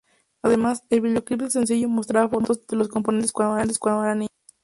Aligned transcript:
Además, 0.41 0.83
el 0.89 1.01
videoclip 1.01 1.41
del 1.41 1.51
sencillo 1.51 1.87
mostraba 1.87 2.27
fotos 2.27 2.65
de 2.65 2.75
las 2.75 2.87
componentes 2.87 3.31
cuando 3.31 3.57
eran 4.03 4.17
niñas. 4.17 4.31